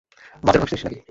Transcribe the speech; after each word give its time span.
বাজার 0.43 0.59
ভাবছিস 0.61 0.81
নাকি? 0.85 0.97